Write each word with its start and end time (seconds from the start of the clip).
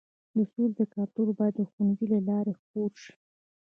د 0.35 0.37
سولې 0.53 0.85
کلتور 0.93 1.27
باید 1.37 1.53
د 1.57 1.61
ښوونځیو 1.69 2.11
له 2.13 2.19
لارې 2.29 2.53
خپور 2.59 2.91
شي. 3.03 3.13